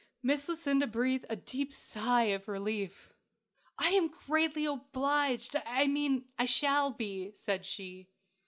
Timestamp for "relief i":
2.47-3.89